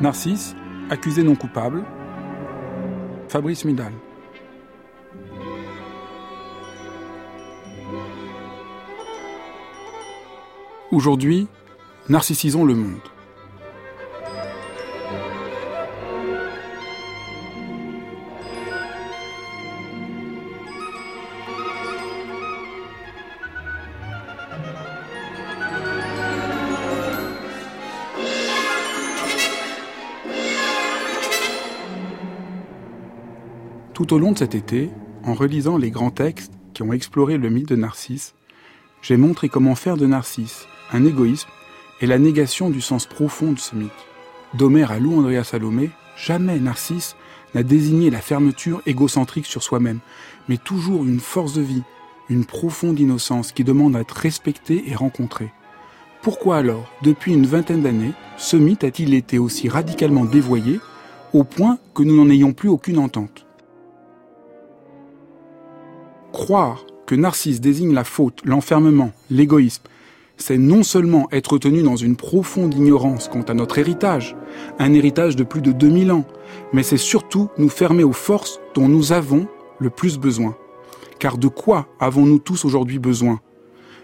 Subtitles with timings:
[0.00, 0.54] Narcisse,
[0.90, 1.84] accusé non coupable.
[3.28, 3.92] Fabrice Midal.
[10.92, 11.48] Aujourd'hui,
[12.08, 13.00] narcissisons le monde.
[33.98, 34.90] Tout au long de cet été,
[35.24, 38.32] en relisant les grands textes qui ont exploré le mythe de Narcisse,
[39.02, 41.48] j'ai montré comment faire de Narcisse un égoïsme
[42.00, 43.90] et la négation du sens profond de ce mythe.
[44.54, 47.16] D'Homère à Lou Andrea Salomé, jamais Narcisse
[47.56, 49.98] n'a désigné la fermeture égocentrique sur soi-même,
[50.48, 51.82] mais toujours une force de vie,
[52.28, 55.50] une profonde innocence qui demande à être respectée et rencontrée.
[56.22, 60.78] Pourquoi alors, depuis une vingtaine d'années, ce mythe a-t-il été aussi radicalement dévoyé
[61.32, 63.47] au point que nous n'en ayons plus aucune entente?
[66.32, 69.82] Croire que Narcisse désigne la faute, l'enfermement, l'égoïsme,
[70.36, 74.36] c'est non seulement être tenu dans une profonde ignorance quant à notre héritage,
[74.78, 76.26] un héritage de plus de 2000 ans,
[76.72, 80.54] mais c'est surtout nous fermer aux forces dont nous avons le plus besoin.
[81.18, 83.40] Car de quoi avons-nous tous aujourd'hui besoin?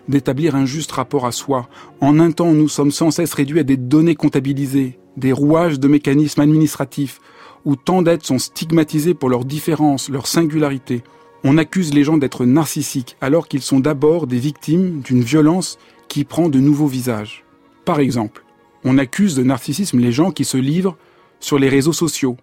[0.08, 1.68] D'établir un juste rapport à soi.
[2.00, 5.88] En un temps, nous sommes sans cesse réduits à des données comptabilisées, des rouages de
[5.88, 7.20] mécanismes administratifs,
[7.64, 11.02] où tant d'êtres sont stigmatisés pour leurs différences, leur singularité,
[11.44, 15.78] on accuse les gens d'être narcissiques alors qu'ils sont d'abord des victimes d'une violence
[16.08, 17.44] qui prend de nouveaux visages.
[17.84, 18.44] Par exemple,
[18.82, 20.96] on accuse de narcissisme les gens qui se livrent
[21.40, 22.38] sur les réseaux sociaux,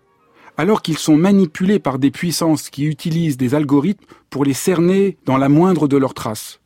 [0.56, 5.38] alors qu'ils sont manipulés par des puissances qui utilisent des algorithmes pour les cerner dans
[5.38, 6.60] la moindre de leurs traces.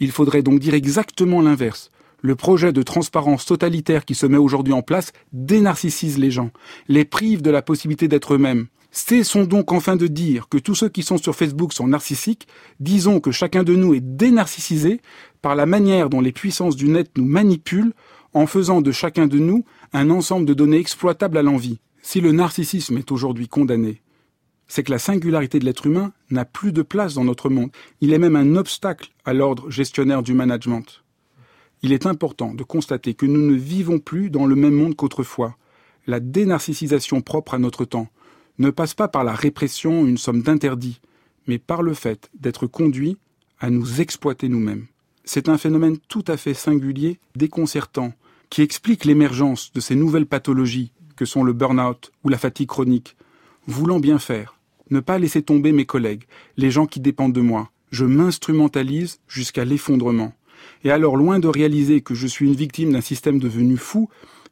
[0.00, 1.90] Il faudrait donc dire exactement l'inverse.
[2.22, 6.50] Le projet de transparence totalitaire qui se met aujourd'hui en place dénarcissise les gens,
[6.88, 10.88] les prive de la possibilité d'être eux-mêmes, Cessons donc enfin de dire que tous ceux
[10.88, 12.48] qui sont sur Facebook sont narcissiques,
[12.80, 15.00] disons que chacun de nous est dénarcissisé
[15.42, 17.92] par la manière dont les puissances du net nous manipulent
[18.32, 21.80] en faisant de chacun de nous un ensemble de données exploitables à l'envie.
[22.02, 24.00] Si le narcissisme est aujourd'hui condamné,
[24.68, 27.70] c'est que la singularité de l'être humain n'a plus de place dans notre monde.
[28.00, 31.02] Il est même un obstacle à l'ordre gestionnaire du management.
[31.82, 35.56] Il est important de constater que nous ne vivons plus dans le même monde qu'autrefois.
[36.06, 38.08] La dénarcissisation propre à notre temps,
[38.58, 41.00] ne passe pas par la répression une somme d'interdits,
[41.46, 43.16] mais par le fait d'être conduit
[43.60, 44.86] à nous exploiter nous-mêmes.
[45.24, 48.12] C'est un phénomène tout à fait singulier, déconcertant,
[48.50, 53.16] qui explique l'émergence de ces nouvelles pathologies que sont le burn-out ou la fatigue chronique.
[53.66, 54.58] Voulant bien faire,
[54.90, 56.24] ne pas laisser tomber mes collègues,
[56.56, 60.32] les gens qui dépendent de moi, je m'instrumentalise jusqu'à l'effondrement.
[60.84, 64.08] Et alors, loin de réaliser que je suis une victime d'un système devenu fou,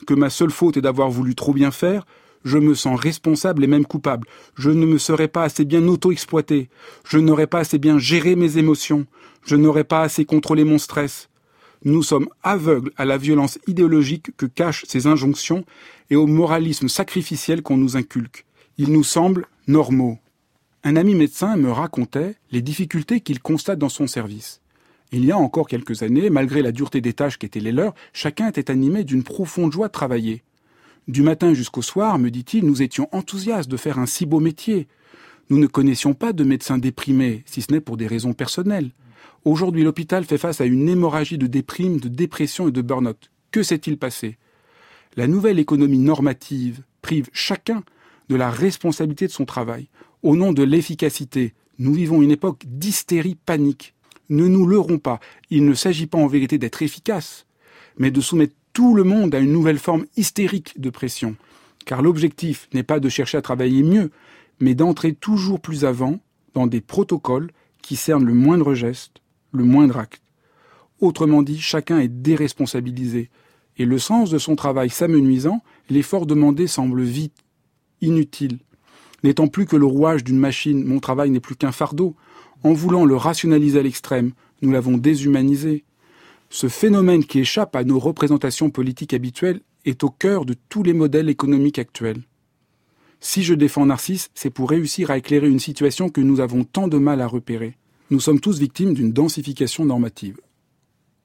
[0.07, 2.07] que ma seule faute est d'avoir voulu trop bien faire,
[2.47, 4.29] je me sens responsable et même coupable.
[4.55, 6.69] Je ne me serais pas assez bien auto-exploité.
[7.05, 9.07] Je n'aurais pas assez bien géré mes émotions.
[9.45, 11.29] Je n'aurais pas assez contrôlé mon stress.
[11.85, 15.65] Nous sommes aveugles à la violence idéologique que cachent ces injonctions
[16.09, 18.47] et au moralisme sacrificiel qu'on nous inculque.
[18.79, 20.19] Ils nous semblent normaux.
[20.85, 24.61] Un ami médecin me racontait les difficultés qu'il constate dans son service.
[25.11, 27.95] Il y a encore quelques années, malgré la dureté des tâches qui étaient les leurs,
[28.13, 30.45] chacun était animé d'une profonde joie de travailler.
[31.09, 34.89] Du matin jusqu'au soir, me dit-il, nous étions enthousiastes de faire un si beau métier.
[35.51, 38.91] Nous ne connaissions pas de médecins déprimés, si ce n'est pour des raisons personnelles.
[39.45, 43.31] Aujourd'hui, l'hôpital fait face à une hémorragie de déprime, de dépression et de burn-out.
[43.53, 44.37] Que s'est-il passé?
[45.17, 47.85] La nouvelle économie normative prive chacun
[48.29, 49.89] de la responsabilité de son travail.
[50.25, 53.95] Au nom de l'efficacité, nous vivons une époque d'hystérie panique.
[54.29, 57.47] Ne nous leurrons pas, il ne s'agit pas en vérité d'être efficace,
[57.97, 61.35] mais de soumettre tout le monde a une nouvelle forme hystérique de pression.
[61.87, 64.11] Car l'objectif n'est pas de chercher à travailler mieux,
[64.61, 66.21] mais d'entrer toujours plus avant
[66.53, 70.21] dans des protocoles qui cernent le moindre geste, le moindre acte.
[71.01, 73.31] Autrement dit, chacun est déresponsabilisé.
[73.79, 77.47] Et le sens de son travail s'amenuisant, l'effort demandé semble vite,
[78.03, 78.59] inutile.
[79.25, 82.15] N'étant plus que le rouage d'une machine, mon travail n'est plus qu'un fardeau.
[82.63, 85.85] En voulant le rationaliser à l'extrême, nous l'avons déshumanisé.
[86.51, 90.93] Ce phénomène qui échappe à nos représentations politiques habituelles est au cœur de tous les
[90.93, 92.23] modèles économiques actuels.
[93.21, 96.87] Si je défends Narcisse, c'est pour réussir à éclairer une situation que nous avons tant
[96.87, 97.77] de mal à repérer.
[98.11, 100.39] Nous sommes tous victimes d'une densification normative.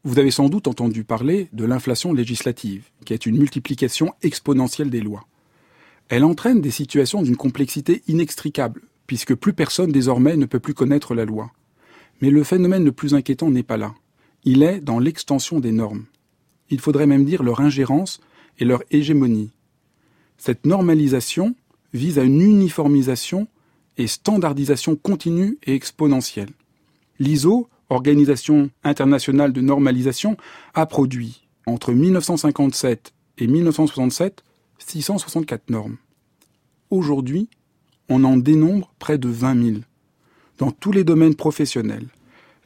[0.03, 5.01] Vous avez sans doute entendu parler de l'inflation législative, qui est une multiplication exponentielle des
[5.01, 5.27] lois.
[6.09, 11.13] Elle entraîne des situations d'une complexité inextricable, puisque plus personne désormais ne peut plus connaître
[11.13, 11.51] la loi.
[12.21, 13.94] Mais le phénomène le plus inquiétant n'est pas là.
[14.44, 16.06] Il est dans l'extension des normes.
[16.70, 18.22] Il faudrait même dire leur ingérence
[18.58, 19.52] et leur hégémonie.
[20.38, 21.56] Cette normalisation
[21.94, 23.48] vise à une uniformisation
[23.98, 26.50] et standardisation continue et exponentielle.
[27.20, 30.38] L'ISO, Organisation internationale de normalisation,
[30.74, 34.46] a produit entre 1957 et 1967
[34.80, 35.98] 664 normes.
[36.90, 37.50] Aujourd'hui,
[38.08, 39.78] on en dénombre près de 20 000.
[40.58, 42.08] Dans tous les domaines professionnels,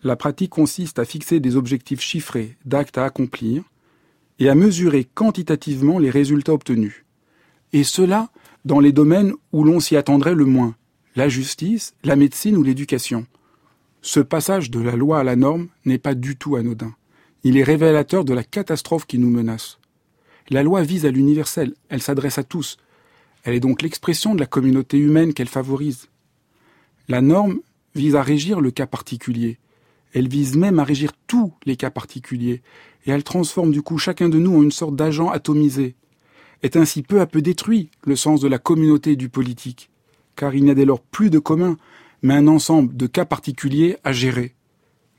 [0.05, 3.63] la pratique consiste à fixer des objectifs chiffrés d'actes à accomplir
[4.37, 7.03] et à mesurer quantitativement les résultats obtenus.
[7.73, 8.29] Et cela
[8.65, 10.75] dans les domaines où l'on s'y attendrait le moins,
[11.15, 13.25] la justice, la médecine ou l'éducation.
[14.03, 16.93] Ce passage de la loi à la norme n'est pas du tout anodin.
[17.43, 19.79] Il est révélateur de la catastrophe qui nous menace.
[20.51, 22.77] La loi vise à l'universel, elle s'adresse à tous.
[23.43, 26.09] Elle est donc l'expression de la communauté humaine qu'elle favorise.
[27.07, 27.59] La norme
[27.95, 29.57] vise à régir le cas particulier.
[30.15, 32.62] Elle vise même à régir tous les cas particuliers,
[33.06, 35.95] et elle transforme du coup chacun de nous en une sorte d'agent atomisé.
[36.63, 39.89] Est ainsi peu à peu détruit le sens de la communauté et du politique,
[40.38, 41.75] car il n'y a dès lors plus de commun,
[42.21, 44.56] mais un ensemble de cas particuliers à gérer.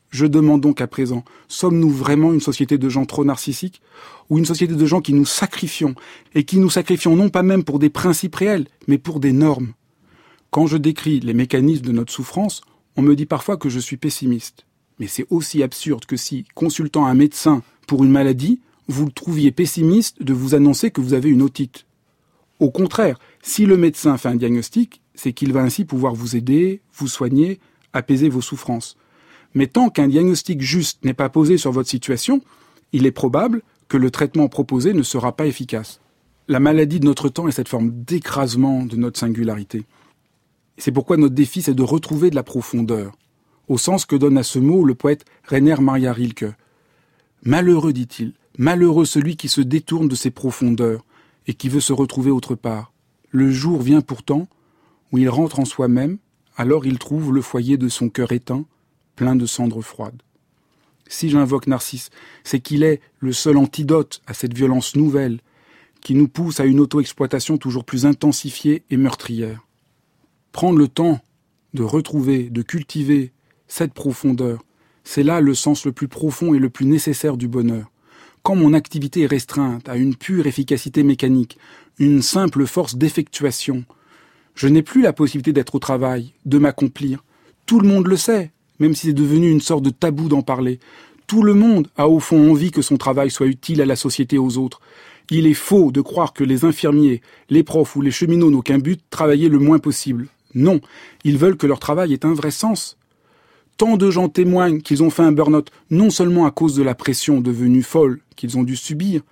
[0.09, 3.83] Je demande donc à présent, sommes-nous vraiment une société de gens trop narcissiques
[4.31, 5.95] ou une société de gens qui nous sacrifions
[6.35, 9.75] et qui nous sacrifions non pas même pour des principes réels, mais pour des normes?
[10.51, 12.63] Quand je décris les mécanismes de notre souffrance,
[12.97, 14.66] on me dit parfois que je suis pessimiste.
[14.99, 19.53] Mais c'est aussi absurde que si, consultant un médecin pour une maladie, vous le trouviez
[19.53, 21.87] pessimiste de vous annoncer que vous avez une otite.
[22.61, 26.81] Au contraire, si le médecin fait un diagnostic, c'est qu'il va ainsi pouvoir vous aider,
[26.95, 27.61] vous soigner,
[27.93, 28.97] apaiser vos souffrances.
[29.55, 32.41] Mais tant qu'un diagnostic juste n'est pas posé sur votre situation,
[32.93, 36.01] il est probable que le traitement proposé ne sera pas efficace.
[36.49, 39.85] La maladie de notre temps est cette forme d'écrasement de notre singularité.
[40.79, 43.17] C'est pourquoi notre défi, c'est de retrouver de la profondeur,
[43.69, 46.47] au sens que donne à ce mot le poète Rainer Maria Rilke.
[47.43, 51.05] Malheureux, dit-il, malheureux celui qui se détourne de ses profondeurs
[51.47, 52.93] et qui veut se retrouver autre part.
[53.31, 54.49] Le jour vient pourtant
[55.13, 56.19] où il rentre en soi-même,
[56.57, 58.65] alors il trouve le foyer de son cœur éteint,
[59.15, 60.23] plein de cendres froides.
[61.09, 62.11] Si j'invoque Narcisse,
[62.43, 65.41] c'est qu'il est le seul antidote à cette violence nouvelle
[66.01, 69.67] qui nous pousse à une auto-exploitation toujours plus intensifiée et meurtrière.
[70.53, 71.21] Prendre le temps
[71.75, 73.33] de retrouver, de cultiver
[73.69, 74.65] cette profondeur,
[75.05, 77.91] c'est là le sens le plus profond et le plus nécessaire du bonheur.
[78.43, 81.59] Quand mon activité est restreinte à une pure efficacité mécanique,
[81.99, 83.85] une simple force d'effectuation,
[84.55, 87.25] je n'ai plus la possibilité d'être au travail, de m'accomplir.
[87.67, 90.81] Tout le monde le sait, même si c'est devenu une sorte de tabou d'en parler.
[91.27, 94.37] Tout le monde a au fond envie que son travail soit utile à la société
[94.37, 94.81] et aux autres.
[95.31, 97.21] Il est faux de croire que les infirmiers,
[97.51, 100.29] les profs ou les cheminots n'ont qu'un but, travailler le moins possible.
[100.55, 100.81] Non,
[101.25, 102.97] ils veulent que leur travail ait un vrai sens.
[103.77, 106.95] Tant de gens témoignent qu'ils ont fait un burn-out non seulement à cause de la
[106.95, 109.23] pression devenue folle qu'ils ont dû subir,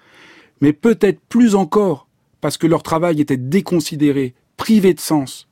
[0.60, 2.08] mais peut-être plus encore
[2.40, 5.48] parce que leur travail était déconsidéré, privé de sens,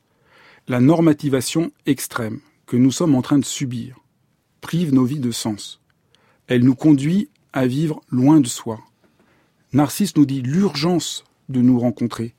[0.67, 4.03] la normativation extrême que nous sommes en train de subir
[4.63, 5.81] prive nos vies de sens.
[6.47, 8.79] Elle nous conduit à vivre loin de soi.
[9.73, 12.33] Narcisse nous dit l'urgence de nous rencontrer,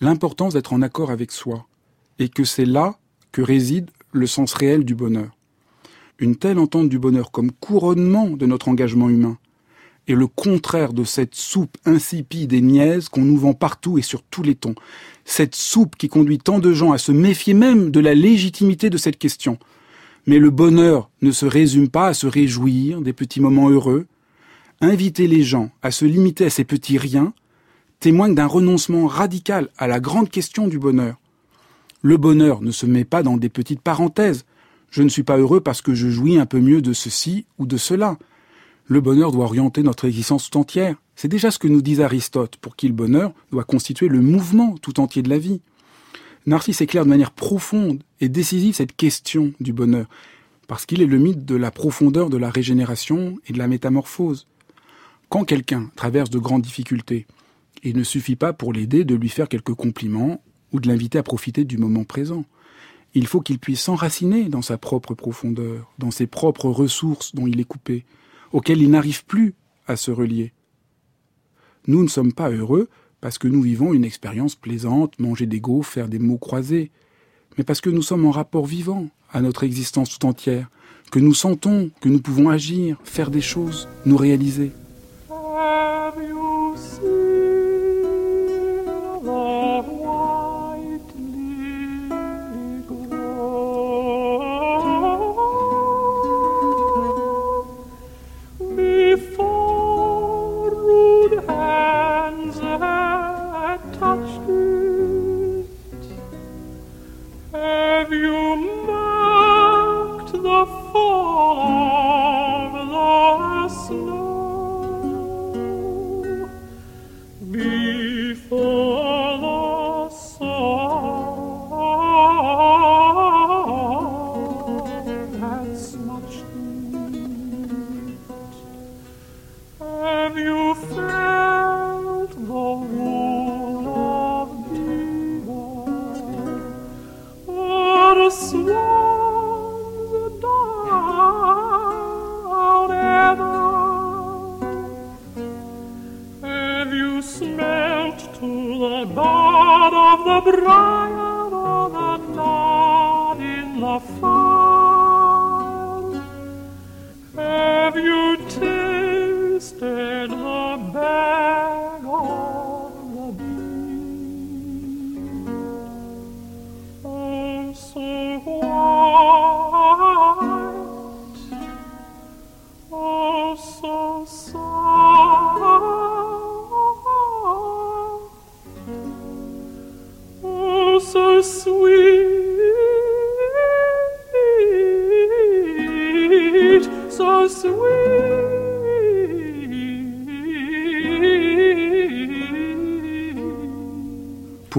[0.00, 1.66] l'importance d'être en accord avec soi,
[2.18, 2.98] et que c'est là
[3.30, 5.30] que réside le sens réel du bonheur.
[6.20, 9.38] Une telle entente du bonheur comme couronnement de notre engagement humain
[10.06, 14.22] est le contraire de cette soupe insipide et niaise qu'on nous vend partout et sur
[14.22, 14.74] tous les tons,
[15.24, 18.98] cette soupe qui conduit tant de gens à se méfier même de la légitimité de
[18.98, 19.56] cette question.
[20.26, 24.06] Mais le bonheur ne se résume pas à se réjouir des petits moments heureux.
[24.82, 27.32] Inviter les gens à se limiter à ces petits riens
[27.98, 31.16] témoigne d'un renoncement radical à la grande question du bonheur.
[32.02, 34.44] Le bonheur ne se met pas dans des petites parenthèses.
[34.90, 37.66] Je ne suis pas heureux parce que je jouis un peu mieux de ceci ou
[37.66, 38.18] de cela.
[38.86, 40.96] Le bonheur doit orienter notre existence tout entière.
[41.14, 44.76] C'est déjà ce que nous dit Aristote, pour qui le bonheur doit constituer le mouvement
[44.78, 45.60] tout entier de la vie.
[46.46, 50.06] Narcisse éclaire de manière profonde et décisive cette question du bonheur,
[50.66, 54.46] parce qu'il est le mythe de la profondeur de la régénération et de la métamorphose.
[55.28, 57.26] Quand quelqu'un traverse de grandes difficultés,
[57.84, 60.42] il ne suffit pas pour l'aider de lui faire quelques compliments
[60.72, 62.44] ou de l'inviter à profiter du moment présent.
[63.14, 67.60] Il faut qu'il puisse s'enraciner dans sa propre profondeur, dans ses propres ressources dont il
[67.60, 68.04] est coupé,
[68.52, 69.54] auxquels il n'arrive plus
[69.86, 70.52] à se relier.
[71.86, 72.88] Nous ne sommes pas heureux
[73.20, 76.90] parce que nous vivons une expérience plaisante, manger des gaufres, faire des mots croisés,
[77.58, 80.70] mais parce que nous sommes en rapport vivant à notre existence tout entière,
[81.10, 84.72] que nous sentons que nous pouvons agir, faire des choses, nous réaliser.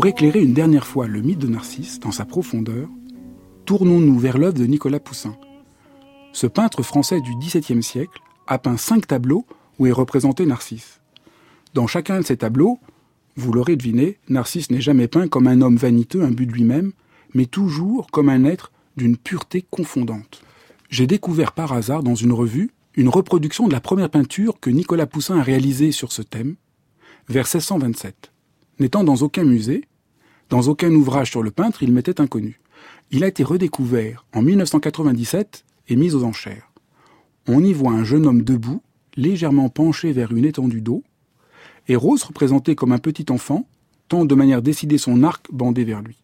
[0.01, 2.89] Pour éclairer une dernière fois le mythe de Narcisse dans sa profondeur,
[3.65, 5.37] tournons-nous vers l'œuvre de Nicolas Poussin.
[6.33, 9.45] Ce peintre français du XVIIe siècle a peint cinq tableaux
[9.77, 11.01] où est représenté Narcisse.
[11.75, 12.79] Dans chacun de ces tableaux,
[13.35, 16.93] vous l'aurez deviné, Narcisse n'est jamais peint comme un homme vaniteux, un but de lui-même,
[17.35, 20.41] mais toujours comme un être d'une pureté confondante.
[20.89, 25.05] J'ai découvert par hasard dans une revue une reproduction de la première peinture que Nicolas
[25.05, 26.55] Poussin a réalisée sur ce thème,
[27.29, 28.31] vers 1627.
[28.79, 29.83] N'étant dans aucun musée,
[30.51, 32.59] dans aucun ouvrage sur le peintre, il m'était inconnu.
[33.09, 36.73] Il a été redécouvert en 1997 et mis aux enchères.
[37.47, 38.83] On y voit un jeune homme debout,
[39.15, 41.03] légèrement penché vers une étendue d'eau,
[41.87, 43.65] et Rose, représenté comme un petit enfant,
[44.09, 46.17] tend de manière décidée son arc bandé vers lui.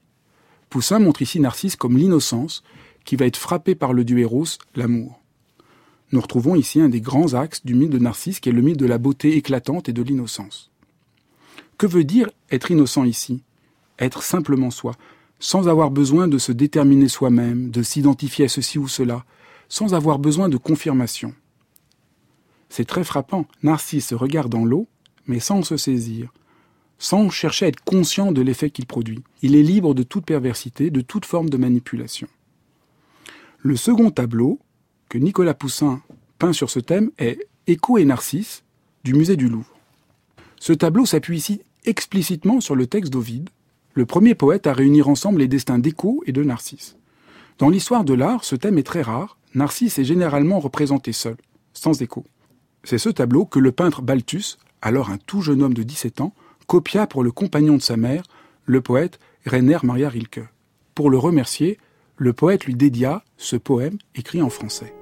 [0.70, 2.64] Poussin montre ici Narcisse comme l'innocence
[3.06, 5.22] qui va être frappée par le dieu Eros, l'amour.
[6.12, 8.78] Nous retrouvons ici un des grands axes du mythe de Narcisse qui est le mythe
[8.78, 10.70] de la beauté éclatante et de l'innocence.
[11.78, 13.42] Que veut dire être innocent ici?
[14.00, 14.94] Être simplement soi,
[15.40, 19.26] sans avoir besoin de se déterminer soi-même, de s'identifier à ceci ou cela,
[19.70, 21.34] sans avoir besoin de confirmation.
[22.70, 23.46] C'est très frappant.
[23.64, 24.88] Narcisse regarde dans l'eau,
[25.26, 26.32] mais sans se saisir,
[26.98, 29.24] sans chercher à être conscient de l'effet qu'il produit.
[29.42, 32.28] Il est libre de toute perversité, de toute forme de manipulation.
[33.60, 34.60] Le second tableau,
[35.10, 36.02] que Nicolas Poussin
[36.40, 38.64] peint sur ce thème, est Écho et Narcisse,
[39.04, 39.74] du musée du Louvre.
[40.60, 43.50] Ce tableau s'appuie ici explicitement sur le texte d'Ovide,
[43.98, 46.98] le premier poète à réunir ensemble les destins d'Écho et de Narcisse.
[47.58, 51.36] Dans l'histoire de l'art, ce thème est très rare, Narcisse est généralement représenté seul,
[51.74, 52.24] sans écho.
[52.84, 56.36] C'est ce tableau que le peintre Balthus, alors un tout jeune homme de 17 ans,
[56.68, 58.22] copia pour le compagnon de sa mère,
[58.66, 60.42] le poète Rainer Maria Rilke.
[60.94, 61.80] Pour le remercier,
[62.18, 64.94] le poète lui dédia ce poème écrit en français.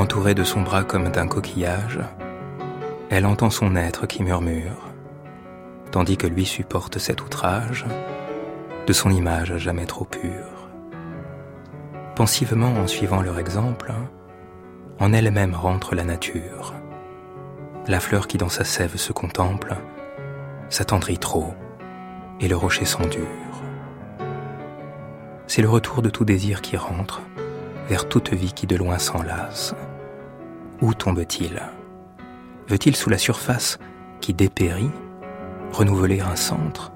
[0.00, 2.00] Entourée de son bras comme d'un coquillage,
[3.10, 4.88] elle entend son être qui murmure,
[5.90, 7.84] tandis que lui supporte cet outrage
[8.86, 10.70] de son image jamais trop pure.
[12.16, 13.92] Pensivement en suivant leur exemple,
[14.98, 16.72] en elle-même rentre la nature.
[17.86, 19.76] La fleur qui dans sa sève se contemple
[20.70, 21.52] s'attendrit trop
[22.40, 23.26] et le rocher s'endure.
[25.46, 27.20] C'est le retour de tout désir qui rentre
[27.90, 29.74] vers toute vie qui de loin s'enlace.
[30.82, 31.60] Où tombe-t-il?
[32.66, 33.78] Veut-il sous la surface
[34.22, 34.90] qui dépérit
[35.72, 36.90] renouveler un centre?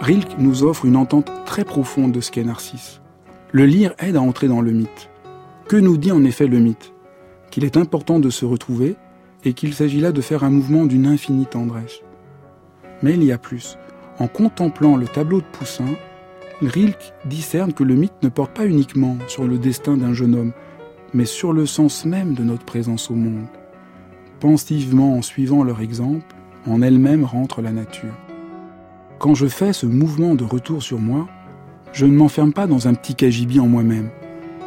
[0.00, 3.00] Rilke nous offre une entente très profonde de ce qu'est Narcisse.
[3.50, 5.10] Le lire aide à entrer dans le mythe.
[5.68, 6.94] Que nous dit en effet le mythe?
[7.50, 8.94] Qu'il est important de se retrouver
[9.44, 12.00] et qu'il s'agit là de faire un mouvement d'une infinie tendresse.
[13.02, 13.76] Mais il y a plus.
[14.20, 15.96] En contemplant le tableau de Poussin,
[16.60, 20.52] Rilke discerne que le mythe ne porte pas uniquement sur le destin d'un jeune homme,
[21.14, 23.46] mais sur le sens même de notre présence au monde.
[24.38, 26.36] Pensivement en suivant leur exemple,
[26.66, 28.14] en elle-même rentre la nature.
[29.18, 31.26] Quand je fais ce mouvement de retour sur moi,
[31.92, 34.10] je ne m'enferme pas dans un petit cagibi en moi-même.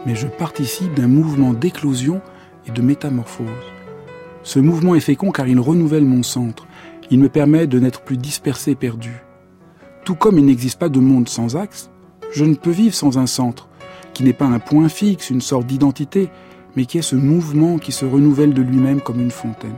[0.05, 2.21] mais je participe d'un mouvement d'éclosion
[2.67, 3.47] et de métamorphose.
[4.41, 6.67] Ce mouvement est fécond car il renouvelle mon centre,
[7.09, 9.22] il me permet de n'être plus dispersé perdu.
[10.03, 11.89] Tout comme il n'existe pas de monde sans axe,
[12.33, 13.69] je ne peux vivre sans un centre,
[14.13, 16.29] qui n'est pas un point fixe, une sorte d'identité,
[16.75, 19.77] mais qui est ce mouvement qui se renouvelle de lui-même comme une fontaine.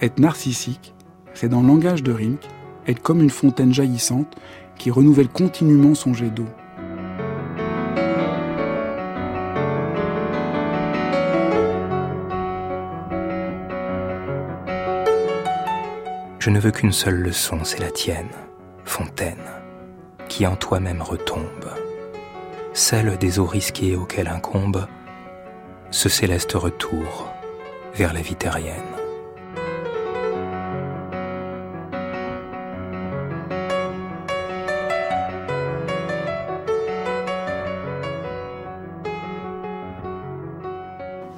[0.00, 0.92] Être narcissique,
[1.34, 2.40] c'est dans le langage de Rink,
[2.88, 4.34] être comme une fontaine jaillissante
[4.76, 6.48] qui renouvelle continuellement son jet d'eau.
[16.40, 18.28] Je ne veux qu'une seule leçon, c'est la tienne,
[18.84, 19.44] fontaine,
[20.28, 21.70] qui en toi-même retombe,
[22.72, 24.86] celle des eaux risquées auxquelles incombe
[25.90, 27.32] ce céleste retour
[27.94, 28.82] vers la vie terrienne.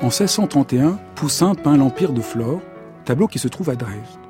[0.00, 2.60] En 1631, Poussin peint l'Empire de Flore,
[3.04, 4.20] tableau qui se trouve à Dresde.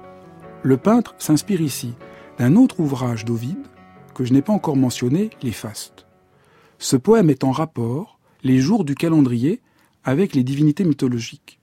[0.62, 1.94] Le peintre s'inspire ici
[2.38, 3.66] d'un autre ouvrage d'Ovide
[4.14, 6.06] que je n'ai pas encore mentionné, Les Fastes.
[6.78, 9.60] Ce poème est en rapport, les jours du calendrier,
[10.04, 11.58] avec les divinités mythologiques.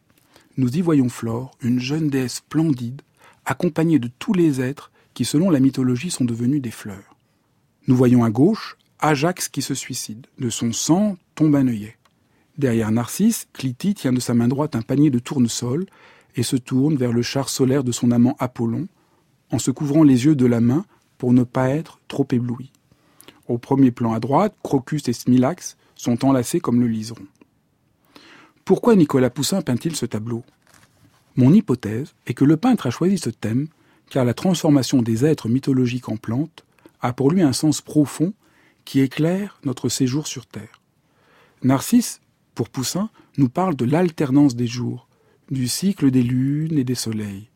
[0.57, 3.01] Nous y voyons Flore, une jeune déesse splendide,
[3.45, 7.15] accompagnée de tous les êtres qui, selon la mythologie, sont devenus des fleurs.
[7.87, 10.27] Nous voyons à gauche Ajax qui se suicide.
[10.39, 11.97] De son sang tombe un œillet.
[12.57, 15.85] Derrière Narcisse, Clytie tient de sa main droite un panier de tournesol
[16.35, 18.87] et se tourne vers le char solaire de son amant Apollon,
[19.51, 20.85] en se couvrant les yeux de la main
[21.17, 22.71] pour ne pas être trop ébloui.
[23.47, 27.25] Au premier plan à droite, Crocus et Smilax sont enlacés comme le liseron.
[28.65, 30.43] Pourquoi Nicolas Poussin peint-il ce tableau?
[31.35, 33.67] Mon hypothèse est que le peintre a choisi ce thème
[34.09, 36.63] car la transformation des êtres mythologiques en plantes
[37.01, 38.33] a pour lui un sens profond
[38.85, 40.81] qui éclaire notre séjour sur Terre.
[41.63, 42.21] Narcisse,
[42.55, 45.07] pour Poussin, nous parle de l'alternance des jours,
[45.49, 47.49] du cycle des lunes et des soleils.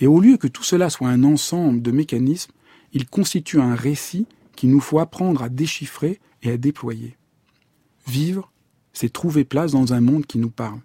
[0.00, 2.52] Et au lieu que tout cela soit un ensemble de mécanismes,
[2.92, 4.26] il constitue un récit
[4.56, 7.16] qu'il nous faut apprendre à déchiffrer et à déployer.
[8.06, 8.52] Vivre,
[8.92, 10.80] c'est trouver place dans un monde qui nous parle.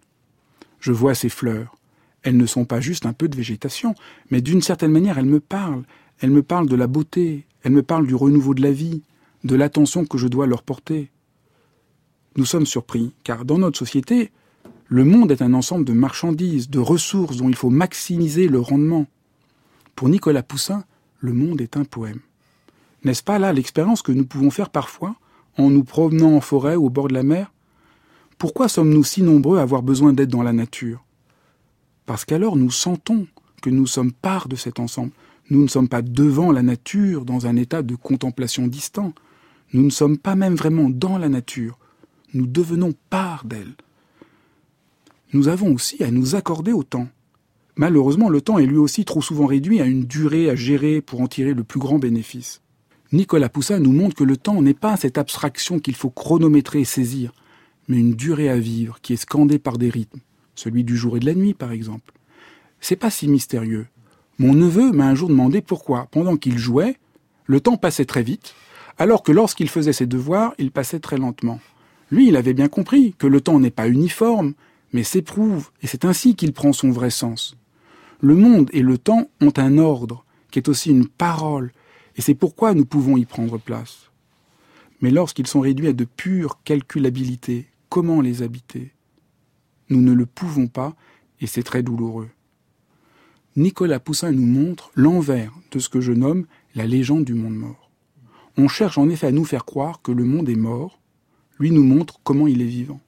[0.80, 1.76] Je vois ces fleurs.
[2.24, 3.95] Elles ne sont pas juste un peu de végétation,
[4.30, 5.84] mais d'une certaine manière, elles me parlent.
[6.19, 9.04] Elles me parlent de la beauté, elles me parlent du renouveau de la vie,
[9.43, 11.12] de l'attention que je dois leur porter.
[12.36, 14.32] Nous sommes surpris, car dans notre société,
[14.91, 19.06] le monde est un ensemble de marchandises, de ressources dont il faut maximiser le rendement.
[19.95, 20.84] Pour Nicolas Poussin,
[21.19, 22.21] le monde est un poème.
[23.04, 25.15] N'est-ce pas là l'expérience que nous pouvons faire parfois
[25.60, 27.52] en nous promenant en forêt ou au bord de la mer?
[28.39, 31.06] Pourquoi sommes-nous si nombreux à avoir besoin d'être dans la nature?
[32.08, 33.28] Parce qu'alors nous sentons
[33.62, 35.12] que nous sommes part de cet ensemble.
[35.52, 39.13] Nous ne sommes pas devant la nature dans un état de contemplation distant.
[39.71, 41.78] Nous ne sommes pas même vraiment dans la nature.
[42.34, 43.75] Nous devenons part d'elle
[45.34, 47.08] nous avons aussi à nous accorder au temps.
[47.76, 51.22] Malheureusement, le temps est lui aussi trop souvent réduit à une durée à gérer pour
[51.22, 52.62] en tirer le plus grand bénéfice.
[53.12, 56.86] Nicolas Poussin nous montre que le temps n'est pas cette abstraction qu'il faut chronométrer et
[56.86, 57.32] saisir,
[57.88, 60.20] mais une durée à vivre qui est scandée par des rythmes,
[60.56, 62.13] celui du jour et de la nuit par exemple.
[62.82, 63.88] C'est pas si mystérieux.
[64.38, 66.98] Mon neveu m'a un jour demandé pourquoi, pendant qu'il jouait,
[67.46, 68.54] le temps passait très vite,
[68.98, 71.60] alors que lorsqu'il faisait ses devoirs, il passait très lentement.
[72.12, 74.54] Lui, il avait bien compris que le temps n'est pas uniforme,
[74.93, 77.56] mais s'éprouve, et c'est ainsi qu'il prend son vrai sens.
[78.21, 81.71] Le monde et le temps ont un ordre, qui est aussi une parole,
[82.15, 84.10] et c'est pourquoi nous pouvons y prendre place.
[85.02, 88.91] Mais lorsqu'ils sont réduits à de pure calculabilité, comment les habiter?
[89.89, 90.95] Nous ne le pouvons pas,
[91.39, 92.30] et c'est très douloureux.
[93.56, 97.89] Nicolas Poussin nous montre l'envers de ce que je nomme la légende du monde mort.
[98.58, 100.99] On cherche en effet à nous faire croire que le monde est mort,
[101.60, 102.99] lui nous montre comment il est vivant.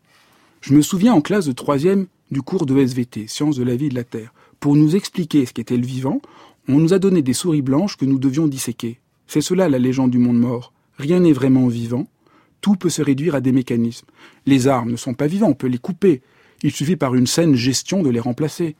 [0.61, 3.87] Je me souviens en classe de troisième du cours de SVT, Sciences de la vie
[3.87, 4.31] et de la Terre.
[4.59, 6.21] Pour nous expliquer ce qu'était le vivant,
[6.67, 8.99] on nous a donné des souris blanches que nous devions disséquer.
[9.25, 10.71] C'est cela la légende du monde mort.
[10.99, 12.07] Rien n'est vraiment vivant.
[12.61, 14.05] Tout peut se réduire à des mécanismes.
[14.45, 16.21] Les arbres ne sont pas vivants, on peut les couper.
[16.61, 18.75] Il suffit par une saine gestion de les remplacer.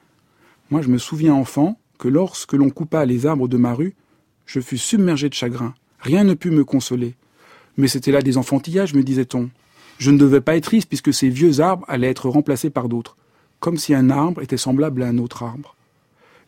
[0.69, 3.95] Moi, je me souviens enfant que lorsque l'on coupa les arbres de ma rue,
[4.45, 5.73] je fus submergé de chagrin.
[5.99, 7.15] Rien ne put me consoler.
[7.75, 9.49] Mais c'était là des enfantillages, me disait-on.
[10.01, 13.17] Je ne devais pas être triste puisque ces vieux arbres allaient être remplacés par d'autres,
[13.59, 15.75] comme si un arbre était semblable à un autre arbre.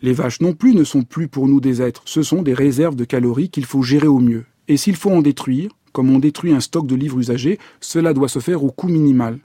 [0.01, 2.95] Les vaches non plus ne sont plus pour nous des êtres, ce sont des réserves
[2.95, 4.45] de calories qu'il faut gérer au mieux.
[4.67, 8.27] Et s'il faut en détruire, comme on détruit un stock de livres usagés, cela doit
[8.27, 9.37] se faire au coût minimal.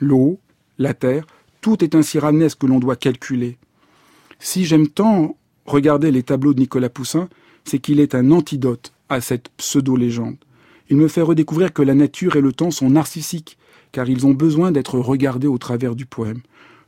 [0.00, 0.40] L'eau,
[0.78, 1.24] la terre,
[1.60, 3.56] tout est ainsi ramené ce que l'on doit calculer.
[4.40, 7.28] Si j'aime tant regarder les tableaux de Nicolas Poussin,
[7.62, 10.38] c'est qu'il est un antidote à cette pseudo-légende.
[10.90, 13.58] Il me fait redécouvrir que la nature et le temps sont narcissiques,
[13.92, 16.40] car ils ont besoin d'être regardés au travers du poème.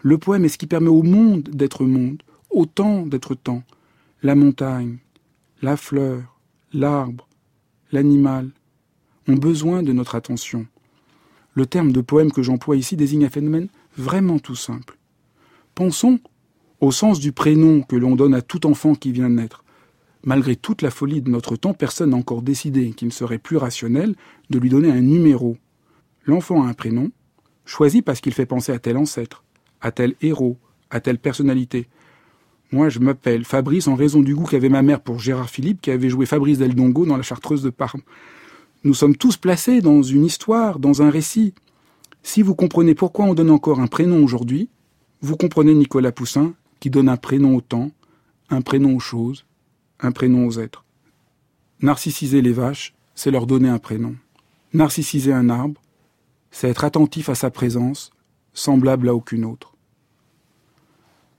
[0.03, 3.63] Le poème est ce qui permet au monde d'être monde, au temps d'être temps.
[4.23, 4.99] La montagne,
[5.63, 6.39] la fleur,
[6.73, 7.29] l'arbre,
[7.93, 8.51] l'animal
[9.29, 10.67] ont besoin de notre attention.
[11.55, 14.99] Le terme de poème que j'emploie ici désigne un phénomène vraiment tout simple.
[15.75, 16.21] Pensons
[16.81, 19.65] au sens du prénom que l'on donne à tout enfant qui vient de naître.
[20.27, 23.57] Malgré toute la folie de notre temps, personne n'a encore décidé qu'il ne serait plus
[23.57, 24.17] rationnel
[24.51, 25.57] de lui donner un numéro.
[26.25, 27.13] L'enfant a un prénom,
[27.65, 29.45] choisi parce qu'il fait penser à tel ancêtre,
[29.81, 30.59] à tel héros,
[30.91, 31.87] à telle personnalité.
[32.73, 35.93] Moi, je m'appelle Fabrice en raison du goût qu'avait ma mère pour Gérard Philippe, qui
[35.93, 38.03] avait joué Fabrice Del Dongo dans la Chartreuse de Parme.
[38.83, 41.55] Nous sommes tous placés dans une histoire, dans un récit.
[42.25, 44.71] Si vous comprenez pourquoi on donne encore un prénom aujourd'hui,
[45.21, 47.93] vous comprenez Nicolas Poussin qui donne un prénom au temps,
[48.51, 49.47] un prénom aux choses,
[50.01, 50.85] un prénom aux êtres.
[51.81, 54.17] Narcissiser les vaches, c'est leur donner un prénom.
[54.73, 55.81] Narcissiser un arbre,
[56.51, 58.11] c'est être attentif à sa présence,
[58.55, 59.75] semblable à aucune autre.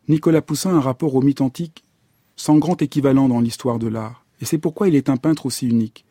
[0.07, 1.83] Nicolas Poussin a un rapport au mythe antique
[2.35, 5.67] sans grand équivalent dans l'histoire de l'art, et c'est pourquoi il est un peintre aussi
[5.67, 6.05] unique.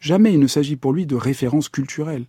[0.00, 2.26] Jamais il ne s'agit pour lui de références culturelles.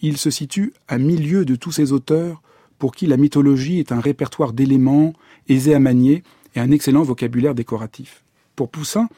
[0.00, 2.42] Il se situe à milieu de tous ces auteurs
[2.78, 5.12] pour qui la mythologie est un répertoire d'éléments
[5.48, 6.22] aisés à manier
[6.54, 8.23] et un excellent vocabulaire décoratif.
[8.56, 9.08] Pour Poussin,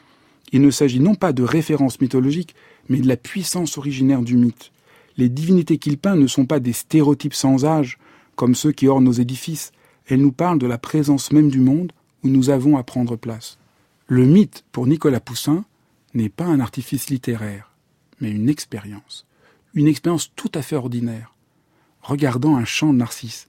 [0.51, 2.55] il ne s'agit non pas de références mythologiques,
[2.89, 4.71] mais de la puissance originaire du mythe.
[5.17, 7.97] Les divinités qu'il peint ne sont pas des stéréotypes sans âge,
[8.35, 9.71] comme ceux qui ornent nos édifices,
[10.07, 11.91] elles nous parlent de la présence même du monde
[12.23, 13.57] où nous avons à prendre place.
[14.07, 15.65] Le mythe, pour Nicolas Poussin,
[16.13, 17.67] n'est pas un artifice littéraire
[18.19, 19.25] mais une expérience.
[19.73, 21.33] Une expérience tout à fait ordinaire.
[22.01, 23.47] Regardant un champ de narcisses,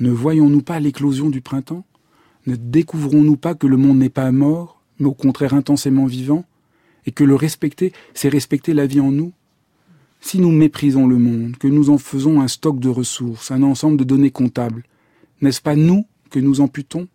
[0.00, 1.84] ne voyons-nous pas l'éclosion du printemps?
[2.46, 6.44] Ne découvrons-nous pas que le monde n'est pas mort, mais au contraire intensément vivant,
[7.06, 9.32] et que le respecter, c'est respecter la vie en nous
[10.20, 13.96] Si nous méprisons le monde, que nous en faisons un stock de ressources, un ensemble
[13.96, 14.84] de données comptables,
[15.40, 17.08] n'est-ce pas nous que nous amputons?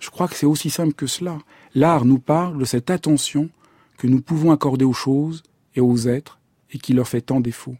[0.00, 1.38] Je crois que c'est aussi simple que cela.
[1.74, 3.48] L'art nous parle de cette attention
[3.96, 5.42] que nous pouvons accorder aux choses
[5.76, 6.40] et aux êtres
[6.72, 7.76] et qui leur fait tant défaut.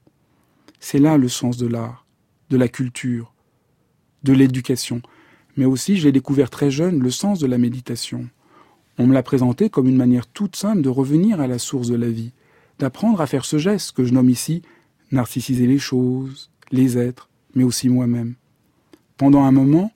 [0.79, 2.07] C'est là le sens de l'art,
[2.51, 3.35] de la culture,
[4.23, 5.03] de l'éducation,
[5.57, 8.29] mais aussi, j'ai découvert très jeune, le sens de la méditation.
[8.99, 11.97] On me l'a présenté comme une manière toute simple de revenir à la source de
[11.97, 12.33] la vie,
[12.79, 14.63] d'apprendre à faire ce geste que je nomme ici
[15.11, 18.35] narcissiser les choses, les êtres, mais aussi moi-même.
[19.17, 19.93] Pendant un moment,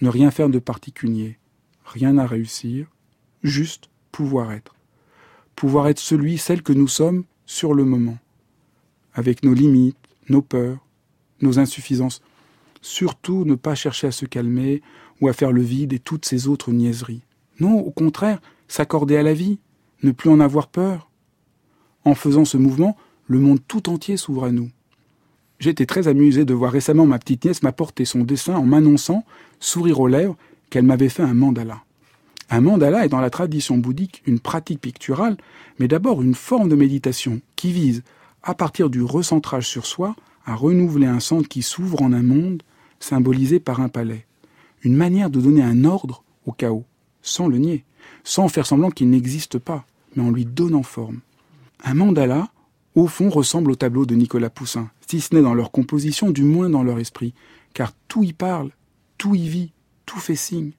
[0.00, 1.38] ne rien faire de particulier,
[1.84, 2.86] rien à réussir,
[3.42, 4.76] juste pouvoir être
[5.56, 8.18] pouvoir être celui, celle que nous sommes sur le moment,
[9.14, 9.96] avec nos limites,
[10.28, 10.86] nos peurs,
[11.40, 12.22] nos insuffisances.
[12.82, 14.82] Surtout ne pas chercher à se calmer
[15.20, 17.22] ou à faire le vide et toutes ces autres niaiseries.
[17.60, 19.58] Non, au contraire, s'accorder à la vie,
[20.02, 21.10] ne plus en avoir peur.
[22.04, 24.70] En faisant ce mouvement, le monde tout entier s'ouvre à nous.
[25.58, 29.24] J'étais très amusé de voir récemment ma petite nièce m'apporter son dessin en m'annonçant,
[29.58, 30.36] sourire aux lèvres,
[30.70, 31.82] qu'elle m'avait fait un mandala.
[32.50, 35.36] Un mandala est dans la tradition bouddhique une pratique picturale,
[35.78, 38.04] mais d'abord une forme de méditation qui vise,
[38.42, 40.14] à partir du recentrage sur soi,
[40.44, 42.62] à renouveler un centre qui s'ouvre en un monde
[43.00, 44.26] symbolisé par un palais.
[44.82, 46.84] Une manière de donner un ordre au chaos,
[47.26, 47.84] sans le nier,
[48.24, 49.84] sans faire semblant qu'il n'existe pas,
[50.14, 51.20] mais en lui donnant forme.
[51.84, 52.48] Un mandala,
[52.94, 56.42] au fond, ressemble au tableau de Nicolas Poussin, si ce n'est dans leur composition, du
[56.42, 57.34] moins dans leur esprit,
[57.74, 58.70] car tout y parle,
[59.18, 59.72] tout y vit,
[60.06, 60.72] tout fait signe.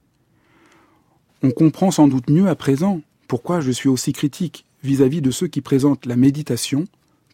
[1.44, 5.48] On comprend sans doute mieux à présent pourquoi je suis aussi critique vis-à-vis de ceux
[5.48, 6.86] qui présentent la méditation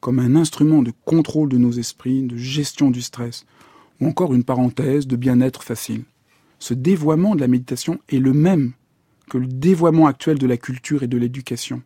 [0.01, 3.45] comme un instrument de contrôle de nos esprits, de gestion du stress,
[4.01, 6.03] ou encore une parenthèse de bien-être facile.
[6.59, 8.73] Ce dévoiement de la méditation est le même
[9.33, 11.81] que le dévoiement actuel de la culture et de l'éducation.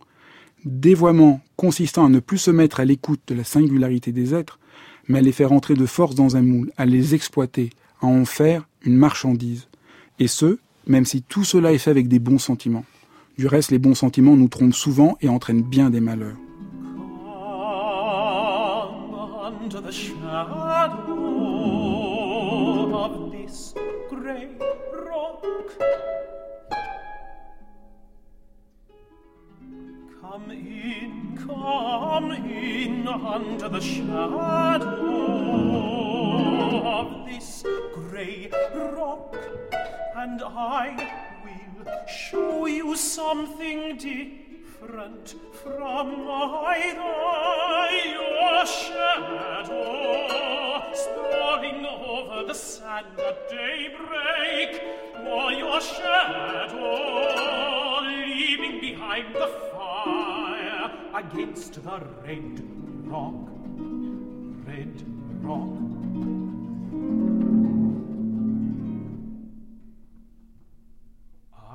[0.65, 4.59] Dévoiement consistant à ne plus se mettre à l'écoute de la singularité des êtres,
[5.07, 7.69] mais à les faire entrer de force dans un moule, à les exploiter,
[8.01, 9.69] à en faire une marchandise.
[10.19, 10.57] Et ce,
[10.87, 12.83] même si tout cela est fait avec des bons sentiments.
[13.37, 16.35] Du reste, les bons sentiments nous trompent souvent et entraînent bien des malheurs.
[30.29, 34.83] Come in, come in under the shadow
[36.83, 37.63] of this
[37.93, 39.35] grey rock.
[40.17, 41.09] and I
[41.45, 47.15] will show you something different from either
[48.17, 49.87] your shadow
[50.93, 54.81] strolling over the sand at daybreak
[55.25, 56.97] or your shadow
[58.01, 59.47] leaving behind the
[60.07, 60.91] fire
[61.21, 62.55] against the red
[63.13, 63.41] rock,
[64.69, 64.95] red
[65.47, 65.75] rock.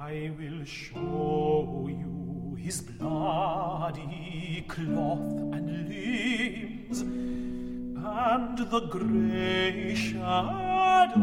[0.09, 11.23] I will show you his bloody cloth and limbs and the grey shadow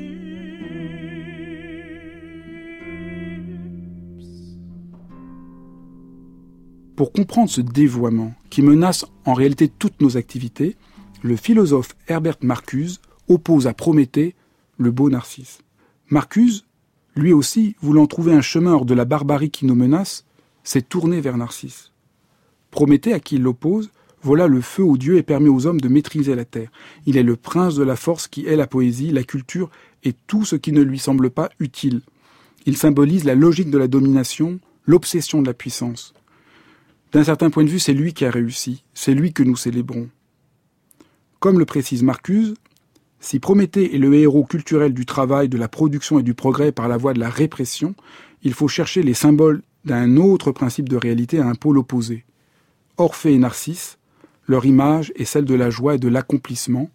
[6.96, 10.76] Pour comprendre ce dévoiement qui menace en réalité toutes nos activités,
[11.22, 14.36] le philosophe Herbert Marcuse oppose à Prométhée
[14.78, 15.58] le beau Narcisse.
[16.08, 16.66] Marcuse,
[17.16, 20.24] lui aussi, voulant trouver un chemin hors de la barbarie qui nous menace,
[20.62, 21.90] s'est tourné vers Narcisse.
[22.70, 23.90] Prométhée, à qui il l'oppose,
[24.22, 26.70] voilà le feu aux dieux et permet aux hommes de maîtriser la terre.
[27.06, 29.68] Il est le prince de la force qui est la poésie, la culture
[30.04, 32.02] et tout ce qui ne lui semble pas utile.
[32.66, 36.14] Il symbolise la logique de la domination, l'obsession de la puissance.
[37.14, 40.08] D'un certain point de vue, c'est lui qui a réussi, c'est lui que nous célébrons.
[41.38, 42.54] Comme le précise Marcuse,
[43.20, 46.88] si Prométhée est le héros culturel du travail, de la production et du progrès par
[46.88, 47.94] la voie de la répression,
[48.42, 52.24] il faut chercher les symboles d'un autre principe de réalité à un pôle opposé.
[52.96, 53.96] Orphée et Narcisse,
[54.48, 56.90] leur image est celle de la joie et de l'accomplissement,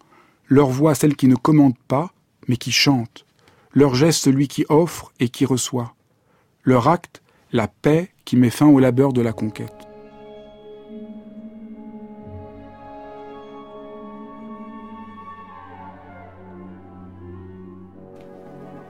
[0.50, 2.12] leur voix celle qui ne commande pas,
[2.50, 3.26] mais qui chante,
[3.72, 5.96] leur geste celui qui offre et qui reçoit,
[6.66, 7.22] leur acte
[7.54, 9.89] la paix qui met fin au labeur de la conquête.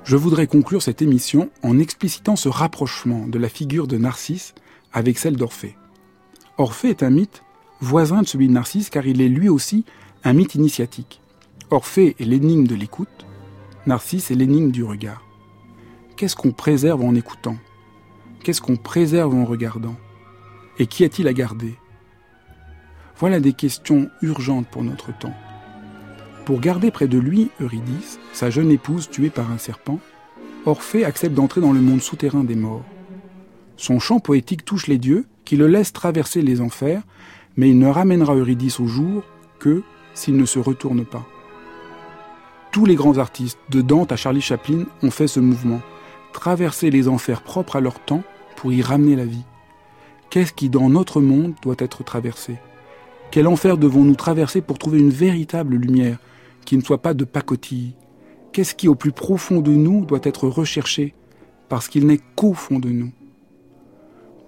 [0.09, 4.55] Je voudrais conclure cette émission en explicitant ce rapprochement de la figure de Narcisse
[4.91, 5.77] avec celle d'Orphée.
[6.57, 7.43] Orphée est un mythe
[7.79, 9.85] voisin de celui de Narcisse car il est lui aussi
[10.23, 11.21] un mythe initiatique.
[11.69, 13.27] Orphée est l'énigme de l'écoute,
[13.85, 15.21] Narcisse est l'énigme du regard.
[16.17, 17.57] Qu'est-ce qu'on préserve en écoutant?
[18.43, 19.95] Qu'est-ce qu'on préserve en regardant?
[20.79, 21.75] Et qui a-t-il à garder?
[23.19, 25.35] Voilà des questions urgentes pour notre temps.
[26.49, 29.99] Pour garder près de lui Eurydice, sa jeune épouse tuée par un serpent,
[30.65, 32.83] Orphée accepte d'entrer dans le monde souterrain des morts.
[33.77, 37.03] Son chant poétique touche les dieux, qui le laissent traverser les enfers,
[37.55, 39.21] mais il ne ramènera Eurydice au jour
[39.59, 39.83] que
[40.15, 41.23] s'il ne se retourne pas.
[42.71, 45.81] Tous les grands artistes, de Dante à Charlie Chaplin, ont fait ce mouvement,
[46.33, 48.23] traverser les enfers propres à leur temps
[48.55, 49.45] pour y ramener la vie.
[50.31, 52.55] Qu'est-ce qui dans notre monde doit être traversé?
[53.29, 56.17] Quel enfer devons-nous traverser pour trouver une véritable lumière,
[56.65, 57.95] qui ne soit pas de pacotille.
[58.51, 61.13] Qu'est-ce qui, au plus profond de nous, doit être recherché
[61.67, 63.11] parce qu'il n'est qu'au fond de nous?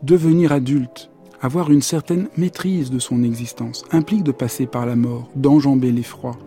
[0.04, 5.30] Devenir adulte, avoir une certaine maîtrise de son existence, implique de passer par la mort,
[5.36, 6.38] d'enjamber l'effroi,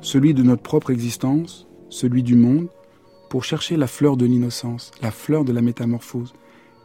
[0.00, 2.68] celui de notre propre existence, celui du monde,
[3.30, 6.34] pour chercher la fleur de l'innocence, la fleur de la métamorphose,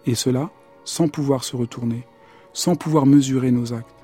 [0.05, 0.49] et cela
[0.83, 2.07] sans pouvoir se retourner,
[2.53, 3.95] sans pouvoir mesurer nos actes.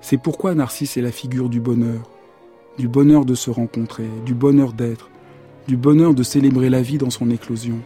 [0.00, 2.10] C'est pourquoi Narcisse est la figure du bonheur,
[2.78, 5.10] du bonheur de se rencontrer, du bonheur d'être,
[5.68, 7.78] du bonheur de célébrer la vie dans son éclosion.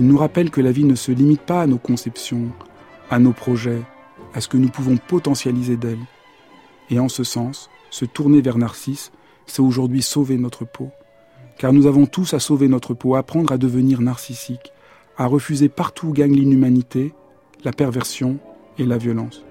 [0.00, 2.48] Il nous rappelle que la vie ne se limite pas à nos conceptions,
[3.10, 3.82] à nos projets,
[4.34, 5.98] à ce que nous pouvons potentialiser d'elle.
[6.90, 9.12] Et en ce sens, se tourner vers Narcisse,
[9.46, 10.90] c'est aujourd'hui sauver notre peau.
[11.58, 14.72] Car nous avons tous à sauver notre peau, à apprendre à devenir narcissique,
[15.16, 17.12] à refuser partout où gagne l'inhumanité,
[17.64, 18.38] la perversion
[18.78, 19.44] et la violence.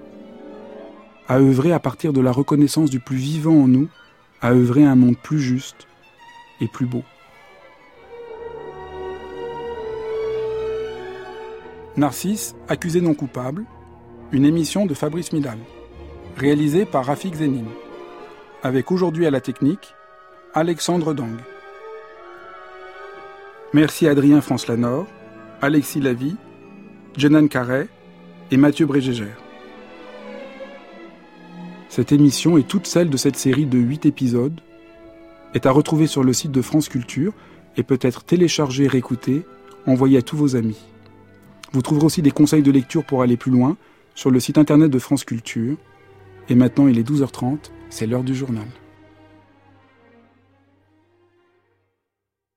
[1.28, 3.88] À œuvrer à partir de la reconnaissance du plus vivant en nous
[4.40, 5.86] à œuvrer un monde plus juste
[6.60, 7.02] et plus beau.
[11.96, 13.64] Narcisse, accusé non coupable,
[14.30, 15.58] une émission de Fabrice Midal,
[16.36, 17.64] réalisée par Rafik Zenin,
[18.62, 19.94] avec aujourd'hui à la technique
[20.54, 21.36] Alexandre Dang.
[23.72, 25.06] Merci Adrien France Lanor,
[25.60, 26.36] Alexis Lavie,
[27.16, 27.88] Jenan Carré
[28.50, 29.47] et Mathieu Brégégère.
[31.98, 34.60] Cette émission et toute celle de cette série de 8 épisodes
[35.52, 37.32] est à retrouver sur le site de France Culture
[37.76, 39.44] et peut être téléchargée, réécoutée,
[39.84, 40.78] envoyée à tous vos amis.
[41.72, 43.76] Vous trouverez aussi des conseils de lecture pour aller plus loin
[44.14, 45.76] sur le site internet de France Culture.
[46.48, 48.68] Et maintenant, il est 12h30, c'est l'heure du journal.